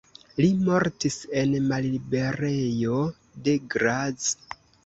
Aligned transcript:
Li 0.43 0.47
mortis 0.69 1.17
en 1.43 1.53
malliberejo 1.73 2.99
de 3.49 3.57
Graz. 3.75 4.35